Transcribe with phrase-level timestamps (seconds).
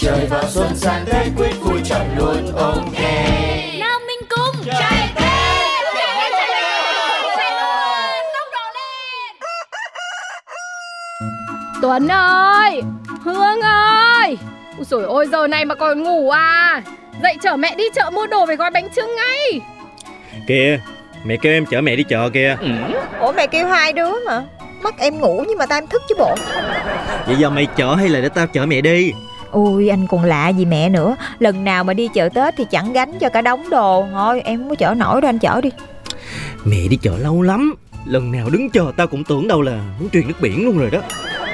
[0.00, 3.00] Trời vào xuân sang Tết quyết vui chọn luôn ok
[3.78, 5.08] Nào mình cùng Chạy
[11.82, 12.82] Tuấn ơi
[13.22, 14.38] Hương ơi.
[14.76, 16.82] Ôi dồi ôi giờ này mà còn ngủ à?
[17.22, 19.60] Dậy chở mẹ đi chợ mua đồ về gói bánh trưng ngay.
[20.46, 20.78] Kìa
[21.24, 22.56] Mẹ kêu em chở mẹ đi chợ kìa.
[23.20, 24.42] Ủa mày kêu hai đứa mà.
[24.80, 26.34] Mắt em ngủ nhưng mà tao em thức chứ bộ.
[27.26, 29.12] Vậy giờ mày chở hay là để tao chở mẹ đi
[29.50, 31.16] Ôi anh còn lạ gì mẹ nữa.
[31.38, 34.04] Lần nào mà đi chợ Tết thì chẳng gánh cho cả đống đồ.
[34.12, 35.70] Thôi em không có chở nổi đâu anh chở đi.
[36.64, 37.74] Mẹ đi chợ lâu lắm.
[38.04, 40.90] Lần nào đứng chờ tao cũng tưởng đâu là muốn truyền nước biển luôn rồi
[40.90, 40.98] đó.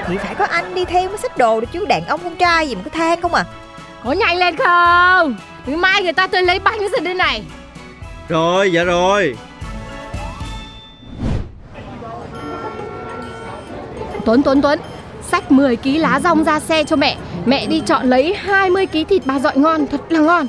[0.07, 2.69] Thì phải có anh đi theo mới xách đồ được chứ Đàn ông con trai
[2.69, 3.45] gì mà cứ than không à?
[4.05, 5.37] Có nhanh lên không?
[5.67, 7.43] Ngày mai người ta tới lấy bánh rồi đây này.
[8.29, 9.37] Rồi dạ rồi.
[14.25, 14.79] Tuấn Tuấn Tuấn
[15.35, 17.17] Xách 10 kg lá rong ra xe cho mẹ.
[17.45, 20.47] Mẹ đi chọn lấy 20 kg thịt ba dọi ngon Thật là ngon.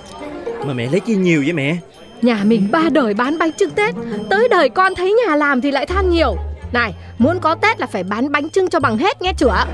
[0.65, 1.77] Mà mẹ lấy chi nhiều vậy mẹ?
[2.21, 3.95] Nhà mình ba đời bán bánh trưng Tết.
[4.29, 6.35] Tới đời con thấy nhà làm thì lại than nhiều.
[6.71, 9.65] Này muốn có Tết là phải bán bánh trưng cho bằng hết nghe chửa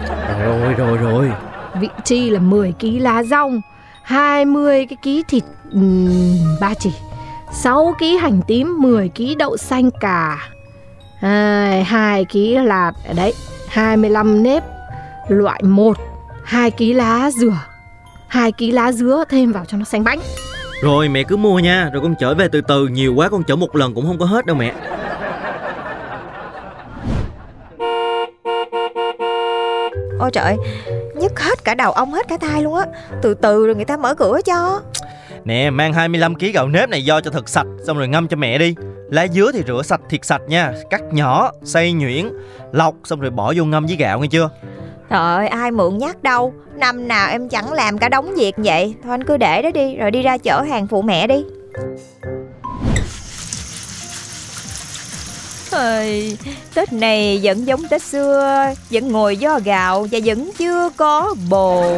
[0.45, 1.32] Rồi rồi rồi.
[1.80, 3.62] Vị chi là 10 kg lá rong
[4.04, 6.92] 20 cái ký thịt um, ba chỉ
[7.54, 10.38] 6 kg hành tím 10 kg đậu xanh cà
[11.20, 13.33] 2, 2 kg lạc ở đấy
[13.67, 14.64] 25 nếp
[15.36, 15.97] loại 1
[16.43, 17.58] 2 kg lá dừa.
[18.27, 20.19] 2 kg lá dứa thêm vào cho nó xanh bánh.
[20.81, 21.89] Rồi mẹ cứ mua nha.
[21.93, 22.87] Rồi con chở về từ từ.
[22.87, 24.73] Nhiều quá con chở một lần cũng không có hết đâu mẹ.
[30.19, 30.58] Ôi trời
[31.15, 32.86] Nhức hết cả đầu ông hết cả tay luôn á.
[33.21, 34.81] Từ từ rồi người ta mở cửa cho.
[35.45, 38.58] Nè mang 25kg gạo nếp này do cho thật sạch Xong rồi ngâm cho mẹ
[38.58, 38.75] đi.
[39.09, 40.73] Lá dứa thì rửa sạch thiệt sạch nha.
[40.89, 42.30] Cắt nhỏ, xay nhuyễn
[42.71, 44.49] Lọc xong rồi bỏ vô ngâm với gạo nghe chưa
[45.11, 46.54] Trời ơi ai mượn nhắc đâu.
[46.76, 48.95] Năm nào em chẳng làm cả đống việc vậy.
[49.04, 51.44] Thôi anh cứ để đó đi Rồi đi ra chở hàng phụ mẹ đi.
[55.72, 56.38] Ôi,
[56.73, 61.98] Tết này vẫn giống Tết xưa Vẫn ngồi do gạo Và vẫn chưa có bồ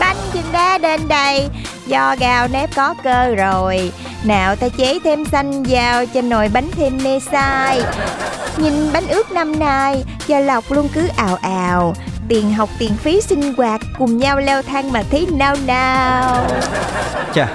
[0.00, 1.48] Bánh chưng đá đến đây
[1.86, 3.92] Do gạo nếp có cơ rồi.
[4.26, 7.82] Nào ta chế thêm xanh vào Cho nồi bánh thêm mê sai.
[8.58, 11.94] Nhìn bánh ướt năm nay Gia Lộc luôn cứ ào ào.
[12.28, 16.46] Tiền học tiền phí sinh hoạt Cùng nhau leo thang mà thấy nao nao.
[17.34, 17.48] Chà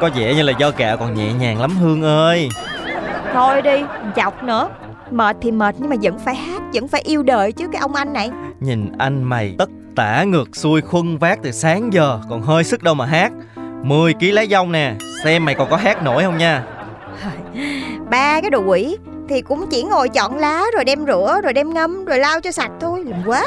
[0.00, 2.48] Có vẻ như là do gạo còn nhẹ nhàng lắm Hương ơi.
[3.32, 3.82] Thôi đi,
[4.16, 4.68] chọc nữa.
[5.10, 7.94] Mệt thì mệt nhưng mà vẫn phải hát Vẫn phải yêu đời chứ cái ông
[7.94, 8.30] anh này.
[8.60, 12.82] Nhìn anh mày tất tả ngược xuôi khuân vác từ sáng giờ Còn hơi sức
[12.82, 13.32] đâu mà hát
[13.82, 14.94] 10 kg lá dong nè
[15.24, 16.62] Xem mày còn có hát nổi không nha.
[18.10, 18.96] Ba cái đồ quỷ
[19.28, 22.50] Thì cũng chỉ ngồi chọn lá rồi đem rửa Rồi đem ngâm rồi lau cho
[22.50, 23.44] sạch thôi Làm quá.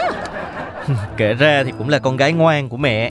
[1.17, 3.09] Kể ra thì cũng là con gái ngoan của mẹ.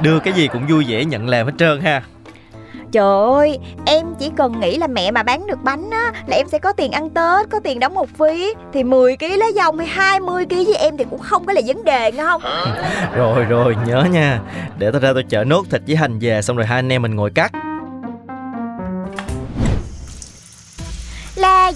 [0.00, 2.02] Đưa cái gì cũng vui vẻ nhận làm hết trơn ha
[2.96, 6.48] Trời ơi, Em chỉ cần nghĩ là mẹ mà bán được bánh á, Là em
[6.48, 8.54] sẽ có tiền ăn Tết, Có tiền đóng học phí.
[8.72, 11.60] Thì 10 kg lá dong hay 20 kg với em Thì cũng không có là
[11.66, 12.42] vấn đề, nghe không?
[13.16, 14.40] Rồi rồi, nhớ nha.
[14.78, 17.02] Để tao ra tao chở nốt thịt với hành về, Xong rồi hai anh em
[17.02, 17.52] mình ngồi cắt.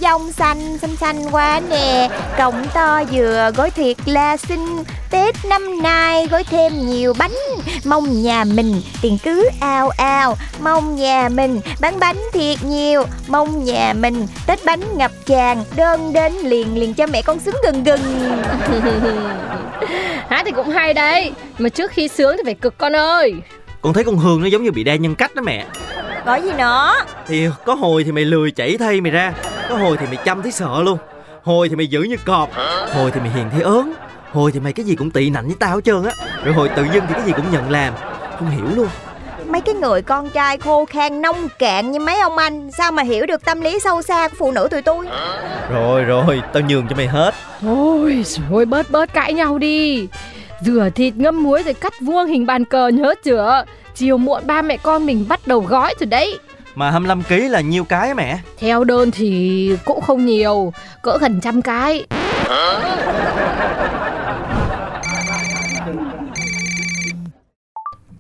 [0.01, 2.09] La dong xanh xanh xanh quá nè.
[2.39, 4.85] Cọng to dừa gói thiệt là xinh.
[5.11, 7.35] Tết năm nay gói thêm nhiều bánh.
[7.85, 10.37] Mong nhà mình tiền cứ ao ao.
[10.61, 13.05] Mong nhà mình bán bánh thiệt nhiều.
[13.29, 15.65] Mong nhà mình Tết bánh ngập tràn.
[15.77, 18.01] Đơn đến liền liền cho mẹ con sướng gừng gừng.
[20.29, 21.33] Hát thì cũng hay đấy.
[21.59, 23.35] Mà trước khi sướng thì phải cực con ơi.
[23.81, 25.67] Con thấy con Hương nó giống như bị đa nhân cách đó mẹ.
[26.27, 26.95] Có gì nữa?
[27.27, 29.33] Thì có hồi thì mày lười chảy thay mày ra
[29.71, 30.99] Có hồi thì mày chăm thấy sợ luôn.
[31.43, 32.51] Hồi thì mày dữ như cọp.
[32.95, 33.93] Hồi thì mày hiền thấy ớn.
[34.33, 36.13] Hồi thì mày cái gì cũng tị nạnh với tao hết trơn á.
[36.45, 37.95] Rồi hồi tự dưng thì cái gì cũng nhận làm.
[38.39, 38.89] Không hiểu luôn.
[39.47, 43.03] Mấy cái người con trai khô khan nông cạn như mấy ông anh Sao mà
[43.03, 45.07] hiểu được tâm lý sâu xa của phụ nữ tụi tôi?
[45.71, 47.35] Rồi rồi tao nhường cho mày hết.
[47.67, 50.09] Ôi rồi bớt bớt cãi nhau đi.
[50.61, 53.65] Rửa thịt ngâm muối rồi cắt vuông hình bàn cờ nhớ chưa
[53.95, 56.39] Chiều muộn ba mẹ con mình bắt đầu gói rồi đấy
[56.75, 58.39] mà 25 kg là nhiêu cái mẹ?
[58.59, 60.73] Theo đơn thì cũng không nhiều
[61.03, 62.05] Cỡ gần trăm cái.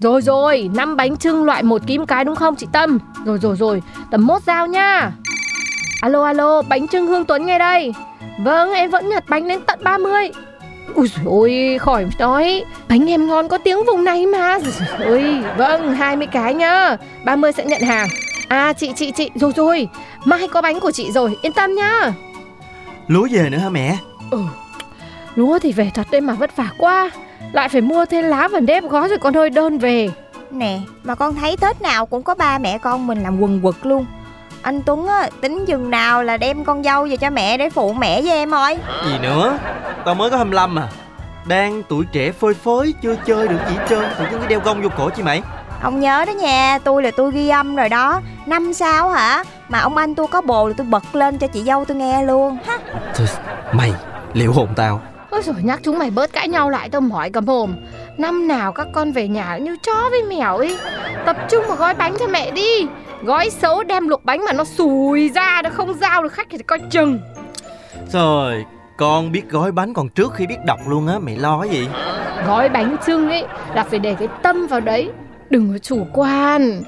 [0.00, 2.98] Rồi rồi, năm bánh trưng loại một kim cái đúng không chị Tâm?
[3.24, 5.12] Rồi rồi rồi, tầm mốt dao nha.
[6.02, 7.92] Alo alo, bánh trưng Hương Tuấn nghe đây.
[8.38, 10.30] Vâng, em vẫn nhặt bánh đến tận 30
[10.94, 12.64] Ui dồi ôi, khỏi nói.
[12.88, 14.58] Bánh em ngon có tiếng vùng này mà.
[15.04, 16.96] Ôi, vâng, 20 cái nhá.
[17.24, 18.08] 30 sẽ nhận hàng.
[18.50, 19.88] À chị chị chị, rồi rồi.
[20.24, 22.12] Mai có bánh của chị rồi, yên tâm nhá.
[23.06, 23.96] Lúa về nữa hả mẹ?
[24.30, 24.38] Ừ,
[25.34, 27.10] lúa thì về thật đấy mà vất vả quá.
[27.52, 30.08] Lại phải mua thêm lá và nếp gói rồi con hơi đơn về.
[30.50, 33.74] Nè mà con thấy Tết nào cũng có ba mẹ con mình làm quần quật
[33.82, 34.06] luôn.
[34.62, 37.92] Anh Tuấn á tính chừng nào là đem con dâu về cho mẹ để phụ
[37.92, 38.76] mẹ với em thôi
[39.06, 39.58] Gì nữa?
[40.04, 40.88] Tao mới có 25 à.
[41.48, 44.02] Đang tuổi trẻ phơi phới Chưa chơi được gì trơn.
[44.18, 45.42] Tự nhiên cái đeo gông vô cổ chi mày
[45.82, 48.20] Ông nhớ đó nha tôi là tôi ghi âm rồi đó.
[48.46, 49.44] Năm sau hả?
[49.68, 52.22] Mà ông anh tôi có bồ là tôi bật lên cho chị dâu tôi nghe
[52.22, 52.58] luôn.
[52.66, 52.78] Ha.
[53.14, 53.26] Thôi
[53.72, 53.92] mày
[54.32, 55.00] Liệu hồn tao?
[55.30, 57.74] Ôi rồi nhắc chúng mày bớt cãi nhau lại tao hỏi cầm hồm
[58.18, 60.78] Năm nào các con về nhà như chó với mèo ấy.
[61.26, 62.86] Tập trung mà gói bánh cho mẹ đi.
[63.22, 66.58] Gói xấu đem luộc bánh mà nó xùi ra Nó không giao được khách thì
[66.58, 67.20] coi chừng.
[68.08, 68.64] Rồi
[68.96, 71.88] Con biết gói bánh còn trước khi biết đọc luôn á Mày lo cái gì?
[72.46, 73.44] Gói bánh trưng ấy
[73.74, 75.10] là phải để cái tâm vào đấy
[75.50, 76.82] Đừng có chủ quan.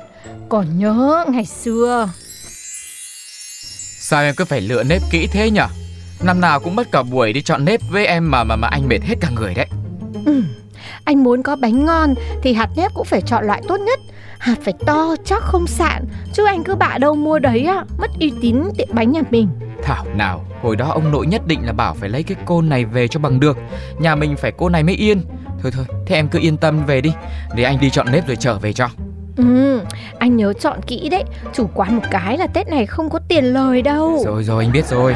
[0.48, 2.08] Còn nhớ ngày xưa.
[4.00, 5.66] Sao em cứ phải lựa nếp kỹ thế nhở?
[6.22, 8.88] Năm nào cũng mất cả buổi đi chọn nếp với em mà mà mà anh
[8.88, 9.66] mệt hết cả người đấy.
[10.26, 10.42] Ừ.
[11.04, 13.98] Anh muốn có bánh ngon thì hạt nếp cũng phải chọn loại tốt nhất.
[14.38, 18.10] Hạt phải to chắc không sạn Chứ anh cứ bạ đâu mua đấy á Mất
[18.20, 19.48] uy tín tiệm bánh nhà mình.
[19.82, 22.84] Thảo nào Hồi đó ông nội nhất định là bảo phải lấy cái côn này
[22.84, 23.58] về cho bằng được.
[23.98, 25.22] Nhà mình phải côn này mới yên
[25.62, 27.12] Thôi thôi Thế em cứ yên tâm về đi.
[27.54, 28.88] Để anh đi chọn nếp rồi trở về cho.
[29.36, 29.80] Ừ,
[30.18, 31.24] anh nhớ chọn kỹ đấy.
[31.54, 34.22] Chủ quán một cái là Tết này không có tiền lời đâu.
[34.24, 35.14] Rồi rồi anh biết rồi.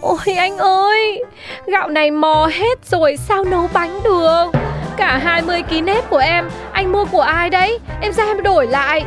[0.00, 1.24] Ôi anh ơi
[1.66, 4.44] Gạo này mò hết rồi Sao nấu bánh được?
[4.96, 7.78] Cả 20 kg nếp của em Anh mua của ai đấy?
[8.00, 9.04] Em ra em đổi lại.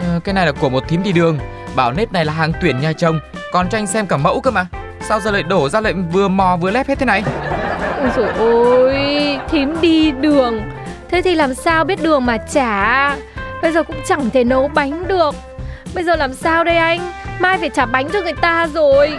[0.00, 1.38] Ờ, Cái này là của một thím đi đường.
[1.76, 3.20] Bảo nếp này là hàng tuyển nhà chồng
[3.52, 4.66] Còn cho anh xem cả mẫu cơ mà
[5.08, 7.22] Sao giờ lại đổ ra lại vừa mò vừa lép hết thế này?
[8.00, 8.94] Ôi dồi ôi
[9.48, 10.60] Thím đi đường.
[11.10, 13.16] Thế thì làm sao biết đường mà trả
[13.62, 15.34] Bây giờ cũng chẳng thể nấu bánh được.
[15.94, 17.12] Bây giờ làm sao đây anh?
[17.38, 19.18] Mai phải trả bánh cho người ta rồi.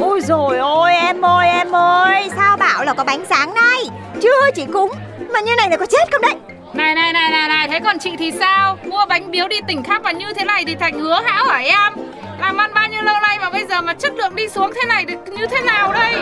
[0.00, 3.78] Ôi rồi ôi em ơi em ơi Sao bảo là có bánh sáng nay
[4.22, 4.92] Chưa chị cúng.
[5.32, 7.98] Mà như này là có chết không đấy Này này này này này Thế còn
[7.98, 8.78] chị thì sao?
[8.84, 11.58] Mua bánh biếu đi tỉnh khác mà như thế này thì thành hứa hão hả
[11.58, 11.92] em?
[12.40, 14.88] Làm ăn bao nhiêu lâu nay mà bây giờ mà chất lượng đi xuống thế
[14.88, 16.14] này thì như thế nào đây?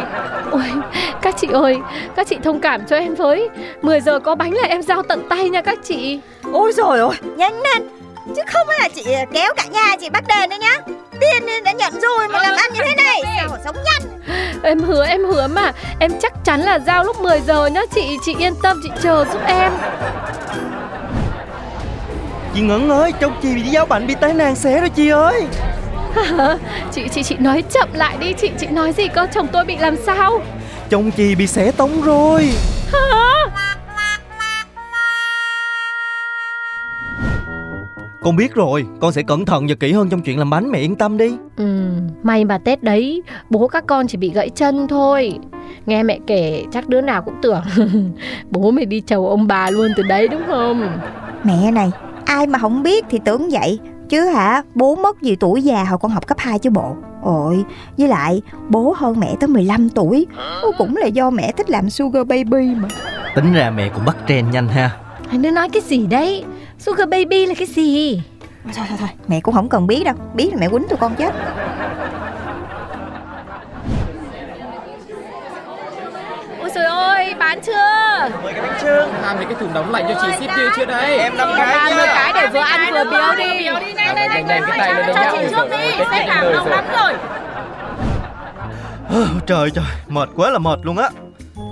[0.50, 0.62] Ôi
[1.22, 1.78] các chị ơi
[2.16, 3.48] Các chị thông cảm cho em với.
[3.82, 6.20] 10 giờ có bánh là em giao tận tay nha các chị.
[6.52, 7.88] Ôi rồi ôi nhanh lên.
[8.36, 10.76] Chứ không là chị kéo cả nhà chị bắt đền đấy nhá
[11.20, 14.20] Tiền đã nhận rồi mà làm ăn như thế này Sao mà sống nhanh
[14.62, 18.18] Em hứa em hứa mà Em chắc chắn là giao lúc 10 giờ nhá Chị
[18.24, 19.72] chị yên tâm chị chờ giúp em.
[22.54, 25.44] Chị Ngân ơi Trong chị bị giáo bệnh bị tai nạn xé rồi chị ơi.
[26.92, 29.76] Chị chị chị nói chậm lại đi Chị chị nói gì cơ chồng tôi bị
[29.76, 30.40] làm sao?
[30.90, 32.50] Chồng chị bị xé tống rồi
[38.30, 40.78] Con biết rồi Con sẽ cẩn thận và kỹ hơn trong chuyện làm bánh Mẹ
[40.78, 41.36] yên tâm đi.
[41.56, 41.90] Ừ,
[42.22, 45.38] may mà Tết đấy Bố các con chỉ bị gãy chân thôi.
[45.86, 47.62] Nghe mẹ kể chắc đứa nào cũng tưởng
[48.50, 50.98] Bố mày đi chầu ông bà luôn từ đấy đúng không?
[51.44, 51.90] Mẹ này
[52.24, 53.78] Ai mà không biết thì tưởng vậy.
[54.08, 56.96] Chứ hả bố mất vì tuổi già hồi con học cấp 2 chứ bộ.
[57.22, 57.64] Ôi
[57.98, 60.26] Với lại bố hơn mẹ tới 15 tuổi.
[60.78, 62.88] Cũng là do mẹ thích làm sugar baby mà.
[63.34, 64.90] Tính ra mẹ cũng bắt trend nhanh ha.
[65.28, 66.44] Hai đứa nói cái gì đấy
[66.80, 68.22] Sugar baby là cái gì?
[68.64, 70.14] Thôi thôi thôi Mẹ cũng không cần biết đâu.
[70.34, 71.34] Biết là mẹ quýnh tụi con chết.
[76.60, 77.72] Ôi trời ơi bán chưa?
[78.42, 79.12] Mời cái bánh trưng.
[79.22, 81.18] Hai mấy cái thùng đóng lạnh cho chị ship kia chưa đây.
[81.18, 83.58] Em năm cái Ba mươi cái để vừa ăn vừa biếu đi.
[83.58, 83.92] đi.
[83.94, 85.90] Này này Đem cái tay lên Cho chị trước đi.
[85.98, 86.70] Xếp hàng rồi.
[86.70, 87.12] lắm rồi.
[89.46, 89.84] Trời trời.
[90.08, 91.10] Mệt quá là mệt luôn á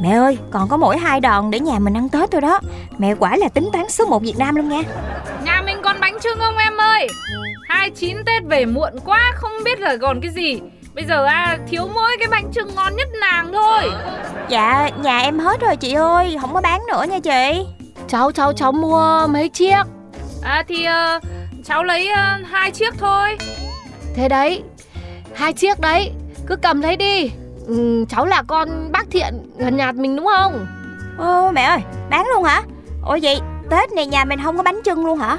[0.01, 2.61] Mẹ ơi còn có mỗi hai đòn để nhà mình ăn Tết thôi đó.
[2.99, 4.83] Mẹ quả là tính toán số 1 Việt Nam luôn nha.
[5.45, 7.07] Nhà mình còn bánh trưng không em ơi?
[7.69, 10.61] 29 Tết về muộn quá Không biết là còn cái gì.
[10.95, 13.91] Bây giờ à thiếu mỗi cái bánh trưng ngon nhất nàng thôi.
[14.49, 16.37] Dạ nhà em hết rồi chị ơi.
[16.41, 17.65] Không có bán nữa nha chị.
[18.09, 19.83] Cháu cháu cháu mua mấy chiếc?
[20.43, 21.21] À thì ờ,
[21.65, 23.39] cháu lấy ờ, hai chiếc thôi.
[24.15, 24.63] Thế đấy
[25.35, 26.13] Hai chiếc đấy.
[26.47, 27.31] Cứ cầm lấy đi
[27.69, 30.67] ừ, Cháu là con bác Thiện gần nhà mình đúng không?
[31.19, 31.79] Ô mẹ ơi
[32.11, 32.63] bán luôn hả?
[33.07, 35.39] Ủa vậy Tết này nhà mình không có bánh trưng luôn hả?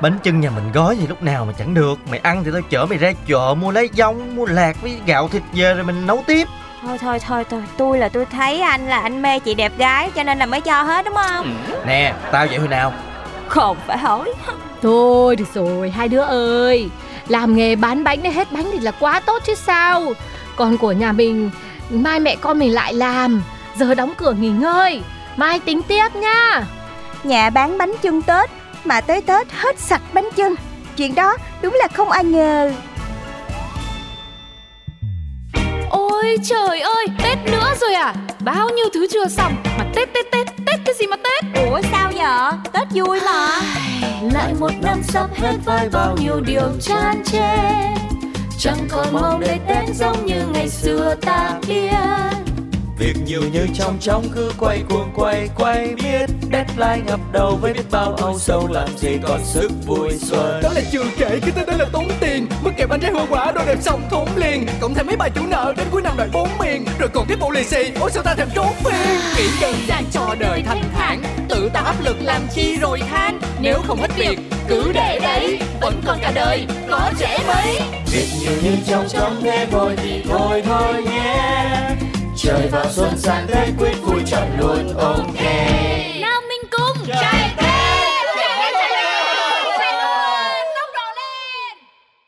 [0.00, 1.98] Bánh chưng nhà mình gói gì lúc nào mà chẳng được.
[2.10, 5.28] Mày ăn thì tao chở mày ra chợ mua lấy dông Mua lạc với gạo
[5.28, 6.48] thịt về rồi mình nấu tiếp.
[6.82, 10.10] Thôi thôi thôi thôi Tôi là tôi thấy anh là anh mê chị đẹp gái
[10.14, 11.56] Cho nên là mới cho hết đúng không?
[11.86, 12.92] Nè tao vậy hồi nào?
[13.48, 14.32] Không phải hỏi.
[14.82, 16.90] Thôi được rồi hai đứa ơi.
[17.28, 20.12] Làm nghề bán bánh để hết bánh thì là quá tốt chứ sao
[20.58, 21.50] Còn của nhà mình.
[21.90, 23.42] Mai mẹ con mình lại làm.
[23.76, 25.02] Giờ đóng cửa nghỉ ngơi.
[25.36, 26.66] Mai tính tiếp nha.
[27.24, 28.50] Nhà bán bánh chưng Tết
[28.84, 30.54] Mà tới Tết hết sạch bánh chưng.
[30.96, 32.72] Chuyện đó đúng là không ai ngờ.
[35.90, 38.14] Ôi trời ơi, Tết nữa rồi à?
[38.40, 39.56] Bao nhiêu thứ chưa xong?
[39.78, 41.64] Mà Tết Tết Tết, Tết cái gì mà Tết?
[41.70, 43.48] Ủa sao vậy Tết vui mà.
[44.32, 47.56] Lại một năm sắp hết với bao nhiêu điều chan chê
[48.58, 51.92] chẳng còn mong để tết giống như ngày xưa ta biết.
[52.98, 56.30] Việc nhiều như trong trong cứ quay cuồng quay quay biết.
[56.52, 60.60] Deadline ngập đầu với biết bao âu sầu làm gì còn sức vui xuân.
[60.62, 62.46] Đó là chưa kể cái tên đó là tốn tiền.
[62.62, 64.66] Mất kẹp bánh trái hoa quả đồ đẹp xong thốn liền.
[64.80, 67.36] Cộng thêm mấy bài chủ nợ đến cuối năm đợi bốn miền Rồi còn tiếp
[67.40, 70.82] bộ lì xì ôi sao ta thèm trốn phiền Nghĩ đơn giản cho đời thanh
[70.94, 71.22] thản
[71.68, 73.40] Tự tạo áp lực làm chi rồi than.
[73.60, 77.80] Nếu không hết việc cứ để đấy Vẫn còn cả đời có trẻ mấy.
[78.12, 81.68] Việc nhiều như trong trong thế vội thì thôi thôi nhé
[82.36, 85.38] Trời vào xuân sang Tết quyết vui chọn luôn ok